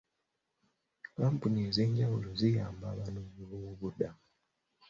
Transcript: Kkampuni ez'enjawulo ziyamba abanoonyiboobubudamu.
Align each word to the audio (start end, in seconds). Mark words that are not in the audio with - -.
Kkampuni 1.03 1.59
ez'enjawulo 1.69 2.29
ziyamba 2.39 2.85
abanoonyiboobubudamu. 2.93 4.21